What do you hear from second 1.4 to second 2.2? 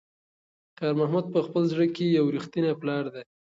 خپل زړه کې